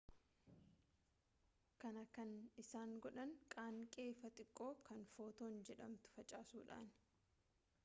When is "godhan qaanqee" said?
3.07-4.07